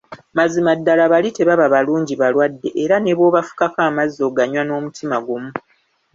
Mazima 0.37 0.71
ddala 0.79 1.03
bali 1.11 1.29
tebaba 1.37 1.65
balungi 1.73 2.13
balwadde, 2.21 2.69
era 2.83 2.95
ne 2.99 3.13
bw’obafukako 3.17 3.79
amazzi 3.89 4.19
oganywa 4.27 4.63
n’omutima 4.65 5.17
gumu! 5.25 5.51